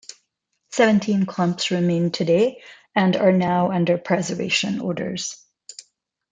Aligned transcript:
Seventeen 0.71 1.27
clumps 1.27 1.69
remain 1.69 2.09
today 2.11 2.63
and 2.95 3.15
are 3.15 3.31
now 3.31 3.69
under 3.69 3.99
preservation 3.99 4.79
orders. 4.81 5.45